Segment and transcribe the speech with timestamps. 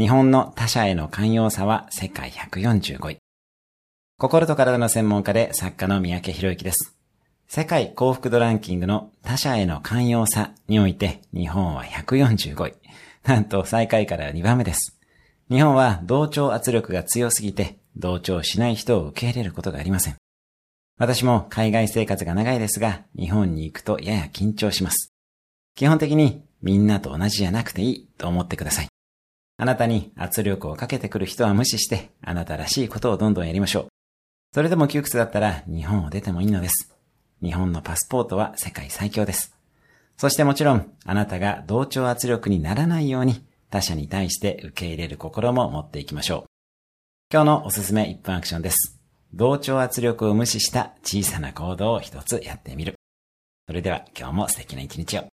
[0.00, 3.18] 日本の他者への寛容さは世界145位。
[4.18, 6.96] 心と体の専門家で作家の三宅博之です。
[7.48, 12.74] 世界幸福度ランキングの他者への寛容さにおいて日本は145位。
[13.24, 14.98] なんと最下位から2番目です。
[15.50, 20.16] 日本は同調圧力が強すぎて同調しない人を受け入れることがありません。
[20.96, 25.12] 私も海外生活が長いですが、日本に行くとやや緊張します。
[25.74, 28.89] 基本的にみんなと同じじゃなくていいと思ってください。
[29.60, 33.86] あなたに圧力をかけてくる人は無視して、あなたらしいことをどんどんやりましょう。
[34.54, 36.96] それでも窮屈だったら日本を出てもいいのです。
[37.42, 39.54] 日本のパスポートは世界最強です。
[40.16, 46.50] そしてもちろん、あなたが同調圧力にならないように、他者に対して受け入れる心も持っていきましょう。
[47.30, 48.98] 今日のおすすめ1分アクションです。
[49.34, 52.94] 同調圧力を無視した小さな行動を一つやってみる。
[53.66, 55.26] それでは今日も素敵な一日を。